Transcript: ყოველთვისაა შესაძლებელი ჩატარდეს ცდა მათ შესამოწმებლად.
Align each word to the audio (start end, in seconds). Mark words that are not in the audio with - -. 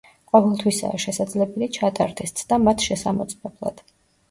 ყოველთვისაა 0.35 1.01
შესაძლებელი 1.03 1.69
ჩატარდეს 1.77 2.35
ცდა 2.41 2.61
მათ 2.65 2.89
შესამოწმებლად. 2.89 3.89